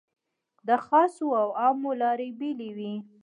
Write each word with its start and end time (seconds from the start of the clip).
د 0.67 0.69
خاصو 0.85 1.27
او 1.41 1.47
عامو 1.61 1.91
لارې 2.01 2.27
بېلې 2.39 2.69
وې. 2.77 2.93